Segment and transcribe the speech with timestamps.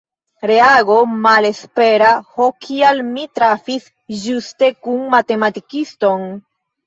[0.51, 0.95] Reago
[1.25, 2.07] malespera:
[2.37, 3.85] Ho kial mi trafis
[4.23, 6.27] ĝuste nun matematikiston?